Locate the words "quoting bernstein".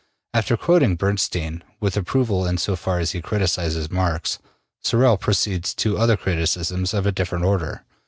0.57-1.63